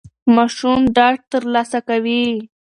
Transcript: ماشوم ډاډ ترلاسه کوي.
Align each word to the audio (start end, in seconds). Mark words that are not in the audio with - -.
ماشوم 0.35 0.79
ډاډ 0.95 1.17
ترلاسه 1.31 1.79
کوي. 1.89 2.25